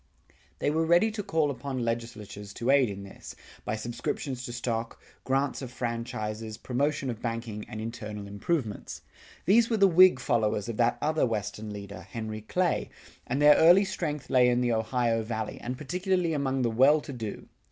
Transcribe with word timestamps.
They 0.57 0.71
were 0.71 0.83
ready 0.83 1.11
to 1.11 1.21
call 1.21 1.51
upon 1.51 1.85
legislatures 1.85 2.55
to 2.55 2.71
aid 2.71 2.89
in 2.89 3.03
this, 3.03 3.35
by 3.63 3.75
subscriptions 3.75 4.43
to 4.45 4.51
stock, 4.51 4.99
grants 5.25 5.61
of 5.61 5.69
franchises, 5.71 6.57
promotion 6.57 7.11
of 7.11 7.21
banking 7.21 7.65
and 7.69 7.79
internal 7.79 8.25
improvements. 8.25 9.03
These 9.45 9.69
were 9.69 9.77
the 9.77 9.87
Whig 9.87 10.19
followers 10.19 10.67
of 10.67 10.77
that 10.77 10.97
other 11.03 11.27
Western 11.27 11.71
leader, 11.71 12.01
Henry 12.01 12.41
Clay, 12.41 12.89
and 13.27 13.39
their 13.39 13.53
early 13.57 13.85
strength 13.85 14.27
lay 14.31 14.49
in 14.49 14.61
the 14.61 14.73
Ohio 14.73 15.21
Valley, 15.21 15.59
and 15.61 15.77
particularly 15.77 16.33
among 16.33 16.63
the 16.63 16.71
well 16.71 16.99
to 17.01 17.13
do. 17.13 17.47